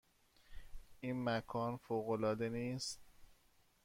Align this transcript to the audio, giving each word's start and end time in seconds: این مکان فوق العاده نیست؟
این 0.99 1.23
مکان 1.29 1.77
فوق 1.77 2.09
العاده 2.09 2.49
نیست؟ 2.49 2.99